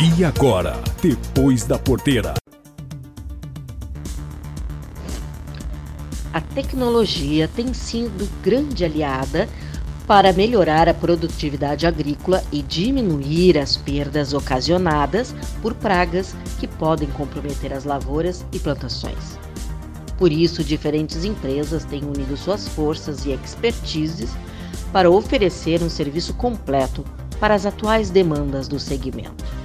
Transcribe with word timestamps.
E 0.00 0.24
agora, 0.24 0.80
depois 1.02 1.64
da 1.64 1.76
porteira. 1.76 2.34
A 6.32 6.40
tecnologia 6.40 7.48
tem 7.48 7.74
sido 7.74 8.30
grande 8.40 8.84
aliada 8.84 9.48
para 10.06 10.32
melhorar 10.32 10.88
a 10.88 10.94
produtividade 10.94 11.84
agrícola 11.84 12.44
e 12.52 12.62
diminuir 12.62 13.58
as 13.58 13.76
perdas 13.76 14.32
ocasionadas 14.32 15.34
por 15.60 15.74
pragas 15.74 16.32
que 16.60 16.68
podem 16.68 17.08
comprometer 17.08 17.72
as 17.72 17.82
lavouras 17.82 18.46
e 18.52 18.58
plantações. 18.60 19.36
Por 20.16 20.30
isso, 20.30 20.62
diferentes 20.62 21.24
empresas 21.24 21.84
têm 21.84 22.04
unido 22.04 22.36
suas 22.36 22.68
forças 22.68 23.26
e 23.26 23.32
expertises 23.32 24.30
para 24.92 25.10
oferecer 25.10 25.82
um 25.82 25.90
serviço 25.90 26.34
completo 26.34 27.04
para 27.40 27.56
as 27.56 27.66
atuais 27.66 28.10
demandas 28.10 28.68
do 28.68 28.78
segmento. 28.78 29.57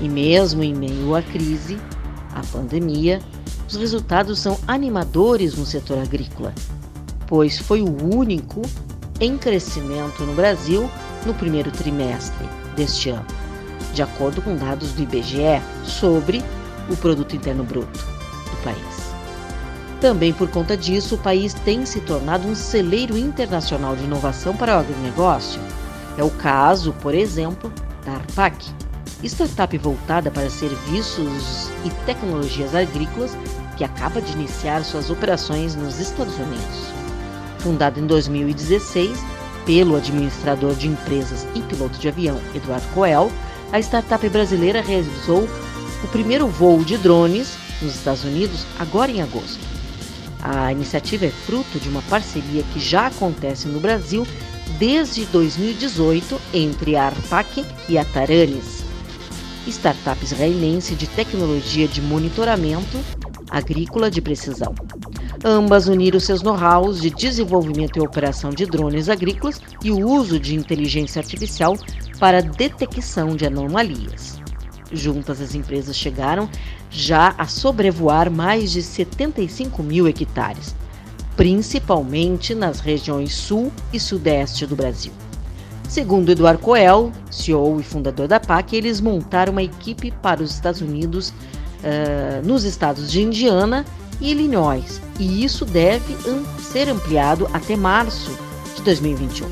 E 0.00 0.08
mesmo 0.08 0.62
em 0.62 0.74
meio 0.74 1.14
à 1.14 1.22
crise, 1.22 1.78
à 2.34 2.40
pandemia, 2.52 3.20
os 3.68 3.76
resultados 3.76 4.38
são 4.38 4.58
animadores 4.66 5.54
no 5.56 5.64
setor 5.64 5.98
agrícola, 5.98 6.54
pois 7.26 7.58
foi 7.58 7.82
o 7.82 8.14
único 8.14 8.62
em 9.20 9.36
crescimento 9.36 10.24
no 10.24 10.34
Brasil 10.34 10.90
no 11.24 11.34
primeiro 11.34 11.70
trimestre 11.70 12.48
deste 12.74 13.10
ano, 13.10 13.26
de 13.92 14.02
acordo 14.02 14.40
com 14.40 14.56
dados 14.56 14.92
do 14.92 15.02
IBGE 15.02 15.60
sobre 15.84 16.42
o 16.88 16.96
produto 16.96 17.36
interno 17.36 17.62
bruto 17.62 17.98
do 17.98 18.64
país. 18.64 19.10
Também 20.00 20.32
por 20.32 20.48
conta 20.48 20.76
disso, 20.76 21.16
o 21.16 21.18
país 21.18 21.52
tem 21.52 21.84
se 21.84 22.00
tornado 22.00 22.48
um 22.48 22.54
celeiro 22.54 23.18
internacional 23.18 23.94
de 23.94 24.04
inovação 24.04 24.56
para 24.56 24.76
o 24.76 24.80
agronegócio. 24.80 25.60
É 26.16 26.24
o 26.24 26.30
caso, 26.30 26.94
por 27.02 27.14
exemplo, 27.14 27.70
da 28.04 28.12
ARPAC, 28.12 28.66
startup 29.28 29.76
voltada 29.78 30.30
para 30.30 30.48
serviços 30.48 31.70
e 31.84 31.90
tecnologias 32.06 32.74
agrícolas 32.74 33.36
que 33.76 33.84
acaba 33.84 34.20
de 34.20 34.32
iniciar 34.32 34.84
suas 34.84 35.10
operações 35.10 35.74
nos 35.74 35.98
Estados 35.98 36.36
Unidos. 36.36 36.92
Fundada 37.58 38.00
em 38.00 38.06
2016 38.06 39.18
pelo 39.66 39.96
administrador 39.96 40.74
de 40.74 40.88
empresas 40.88 41.46
e 41.54 41.60
piloto 41.62 41.98
de 41.98 42.08
avião 42.08 42.40
Eduardo 42.54 42.86
Coel, 42.94 43.30
a 43.72 43.78
startup 43.78 44.26
brasileira 44.28 44.80
realizou 44.80 45.48
o 46.02 46.08
primeiro 46.08 46.48
voo 46.48 46.82
de 46.82 46.96
drones 46.96 47.56
nos 47.80 47.94
Estados 47.94 48.24
Unidos 48.24 48.66
agora 48.78 49.10
em 49.10 49.22
agosto. 49.22 49.60
A 50.42 50.72
iniciativa 50.72 51.26
é 51.26 51.30
fruto 51.30 51.78
de 51.78 51.88
uma 51.88 52.02
parceria 52.02 52.62
que 52.72 52.80
já 52.80 53.06
acontece 53.06 53.68
no 53.68 53.78
Brasil 53.78 54.26
desde 54.78 55.26
2018 55.26 56.40
entre 56.54 56.96
a 56.96 57.06
Arpac 57.06 57.64
e 57.88 57.98
a 57.98 58.04
Taranis, 58.04 58.79
startup 59.66 60.22
israelense 60.24 60.94
de 60.94 61.06
tecnologia 61.06 61.86
de 61.86 62.00
monitoramento 62.00 62.98
agrícola 63.50 64.10
de 64.10 64.22
precisão. 64.22 64.74
Ambas 65.44 65.88
uniram 65.88 66.20
seus 66.20 66.42
know-hows 66.42 67.00
de 67.00 67.10
desenvolvimento 67.10 67.96
e 67.96 68.00
operação 68.00 68.50
de 68.50 68.66
drones 68.66 69.08
agrícolas 69.08 69.60
e 69.82 69.90
o 69.90 70.08
uso 70.08 70.38
de 70.38 70.54
inteligência 70.54 71.20
artificial 71.20 71.76
para 72.18 72.42
detecção 72.42 73.34
de 73.34 73.46
anomalias. 73.46 74.38
Juntas, 74.92 75.40
as 75.40 75.54
empresas 75.54 75.96
chegaram 75.96 76.48
já 76.90 77.34
a 77.38 77.46
sobrevoar 77.46 78.30
mais 78.30 78.72
de 78.72 78.82
75 78.82 79.82
mil 79.82 80.06
hectares, 80.08 80.74
principalmente 81.36 82.54
nas 82.54 82.80
regiões 82.80 83.32
sul 83.32 83.72
e 83.92 84.00
sudeste 84.00 84.66
do 84.66 84.76
Brasil. 84.76 85.12
Segundo 85.90 86.30
Eduardo 86.30 86.62
Coel, 86.62 87.10
CEO 87.32 87.80
e 87.80 87.82
fundador 87.82 88.28
da 88.28 88.38
PAC, 88.38 88.76
eles 88.76 89.00
montaram 89.00 89.50
uma 89.50 89.62
equipe 89.64 90.12
para 90.22 90.40
os 90.40 90.54
Estados 90.54 90.80
Unidos, 90.80 91.30
uh, 91.30 92.46
nos 92.46 92.62
estados 92.62 93.10
de 93.10 93.20
Indiana 93.20 93.84
e 94.20 94.30
Illinois, 94.30 95.02
e 95.18 95.44
isso 95.44 95.64
deve 95.64 96.16
ser 96.62 96.88
ampliado 96.88 97.50
até 97.52 97.74
março 97.74 98.30
de 98.76 98.82
2021. 98.82 99.48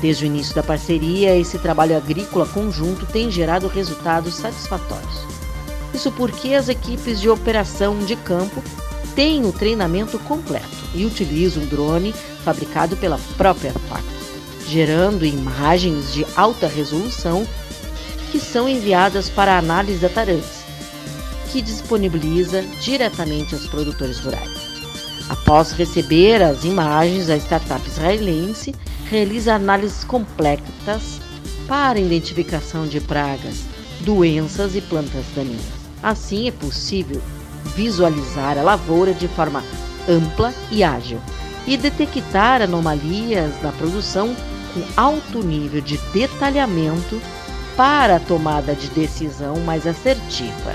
Desde 0.00 0.24
o 0.24 0.26
início 0.26 0.52
da 0.52 0.64
parceria, 0.64 1.36
esse 1.36 1.60
trabalho 1.60 1.96
agrícola 1.96 2.44
conjunto 2.44 3.06
tem 3.06 3.30
gerado 3.30 3.68
resultados 3.68 4.34
satisfatórios. 4.34 5.26
Isso 5.94 6.10
porque 6.10 6.54
as 6.54 6.68
equipes 6.68 7.20
de 7.20 7.30
operação 7.30 7.96
de 8.00 8.16
campo 8.16 8.60
têm 9.14 9.46
o 9.46 9.52
treinamento 9.52 10.18
completo 10.18 10.66
e 10.92 11.06
utilizam 11.06 11.62
um 11.62 11.66
drone 11.66 12.12
fabricado 12.44 12.96
pela 12.96 13.20
própria 13.36 13.72
PAC, 13.88 14.19
gerando 14.70 15.26
imagens 15.26 16.12
de 16.14 16.24
alta 16.36 16.68
resolução 16.68 17.44
que 18.30 18.38
são 18.38 18.68
enviadas 18.68 19.28
para 19.28 19.54
a 19.54 19.58
análise 19.58 19.98
da 19.98 20.08
Tarantes, 20.08 20.60
que 21.50 21.60
disponibiliza 21.60 22.62
diretamente 22.80 23.52
aos 23.52 23.66
produtores 23.66 24.20
rurais. 24.20 24.48
Após 25.28 25.72
receber 25.72 26.40
as 26.40 26.62
imagens, 26.64 27.28
a 27.28 27.36
startup 27.36 27.84
israelense 27.84 28.72
realiza 29.10 29.54
análises 29.54 30.04
complexas 30.04 31.20
para 31.66 31.98
identificação 31.98 32.86
de 32.86 33.00
pragas, 33.00 33.64
doenças 34.02 34.76
e 34.76 34.80
plantas 34.80 35.24
daninhas. 35.34 35.64
Assim 36.00 36.46
é 36.46 36.52
possível 36.52 37.20
visualizar 37.74 38.56
a 38.56 38.62
lavoura 38.62 39.12
de 39.12 39.26
forma 39.26 39.64
ampla 40.08 40.54
e 40.70 40.84
ágil 40.84 41.20
e 41.66 41.76
detectar 41.76 42.62
anomalias 42.62 43.52
na 43.62 43.72
produção 43.72 44.34
com 44.72 44.82
alto 44.96 45.42
nível 45.42 45.80
de 45.80 45.98
detalhamento 46.12 47.20
para 47.76 48.16
a 48.16 48.20
tomada 48.20 48.74
de 48.74 48.88
decisão 48.88 49.56
mais 49.60 49.86
assertiva. 49.86 50.74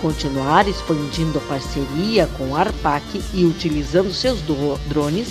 Continuar 0.00 0.68
expandindo 0.68 1.38
a 1.38 1.48
parceria 1.48 2.26
com 2.38 2.54
a 2.54 2.60
ARPAC 2.60 3.22
e 3.32 3.44
utilizando 3.44 4.12
seus 4.12 4.40
drones 4.86 5.28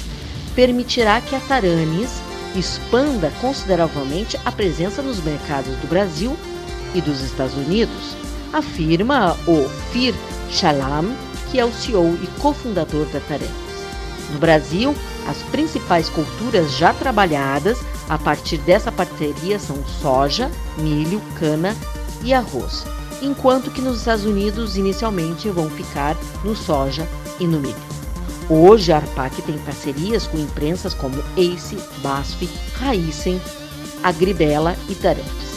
permitirá 0.55 1.21
que 1.21 1.35
a 1.35 1.39
Taranis 1.39 2.09
expanda 2.55 3.31
consideravelmente 3.41 4.39
a 4.45 4.51
presença 4.51 5.01
nos 5.01 5.21
mercados 5.23 5.75
do 5.77 5.87
Brasil 5.87 6.35
e 6.93 7.01
dos 7.01 7.21
Estados 7.21 7.55
Unidos, 7.55 8.15
afirma 8.53 9.37
o 9.45 9.67
Fir 9.91 10.15
Shalam, 10.49 11.15
que 11.51 11.59
é 11.59 11.65
o 11.65 11.73
CEO 11.73 12.17
e 12.23 12.27
cofundador 12.39 13.05
da 13.07 13.19
Tareas. 13.19 13.51
No 14.31 14.39
Brasil, 14.39 14.95
as 15.25 15.41
principais 15.43 16.09
culturas 16.09 16.75
já 16.75 16.93
trabalhadas 16.93 17.79
a 18.09 18.17
partir 18.17 18.57
dessa 18.57 18.91
parceria 18.91 19.59
são 19.59 19.77
soja, 20.01 20.51
milho, 20.77 21.21
cana 21.39 21.75
e 22.23 22.33
arroz, 22.33 22.85
enquanto 23.21 23.71
que 23.71 23.81
nos 23.81 23.99
Estados 23.99 24.25
Unidos 24.25 24.77
inicialmente 24.77 25.49
vão 25.49 25.69
ficar 25.69 26.15
no 26.43 26.55
soja 26.55 27.07
e 27.39 27.47
no 27.47 27.59
milho. 27.59 27.75
Hoje 28.49 28.91
a 28.91 28.97
Arpac 28.97 29.41
tem 29.41 29.57
parcerias 29.59 30.27
com 30.27 30.37
imprensas 30.37 30.93
como 30.93 31.23
Ace, 31.35 31.77
BASF, 32.03 32.47
Raizen, 32.75 33.41
Agribela 34.03 34.75
e 34.87 34.93
Tarantes 34.93 35.55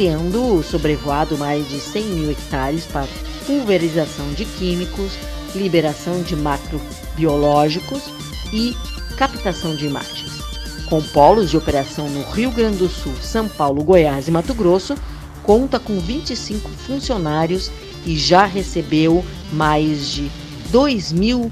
tendo 0.00 0.62
sobrevoado 0.62 1.36
mais 1.36 1.68
de 1.68 1.78
100 1.78 2.04
mil 2.04 2.30
hectares 2.30 2.86
para 2.86 3.06
pulverização 3.46 4.32
de 4.32 4.46
químicos, 4.46 5.12
liberação 5.54 6.22
de 6.22 6.34
macrobiológicos 6.36 8.04
e 8.52 8.76
captação 9.16 9.74
de 9.74 9.86
imagens. 9.86 10.40
Com 10.86 11.02
polos 11.02 11.50
de 11.50 11.56
operação 11.56 12.08
no 12.08 12.22
Rio 12.30 12.50
Grande 12.50 12.78
do 12.78 12.88
Sul, 12.88 13.14
São 13.20 13.48
Paulo, 13.48 13.84
Goiás 13.84 14.26
e 14.26 14.30
Mato 14.30 14.54
Grosso, 14.54 14.94
conta 15.42 15.78
com 15.78 15.98
25 16.00 16.68
funcionários 16.86 17.70
e 18.04 18.16
já 18.16 18.44
recebeu 18.44 19.24
mais 19.52 20.08
de 20.08 20.30
2 20.70 21.12
mil 21.12 21.50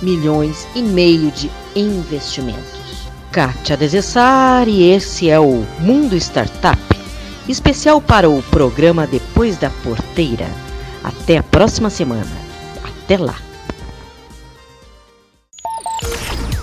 milhões 0.00 0.66
e 0.74 0.82
meio 0.82 1.30
de 1.30 1.50
investimentos. 1.76 3.08
Kátia 3.30 3.76
Desessari, 3.76 4.84
esse 4.90 5.28
é 5.28 5.38
o 5.38 5.64
Mundo 5.80 6.16
Startup 6.16 6.90
especial 7.50 8.00
para 8.00 8.28
o 8.28 8.42
programa 8.44 9.06
Depois 9.06 9.56
da 9.56 9.70
Porteira. 9.70 10.48
Até 11.02 11.38
a 11.38 11.42
próxima 11.42 11.90
semana. 11.90 12.30
Até 12.82 13.16
lá. 13.16 13.49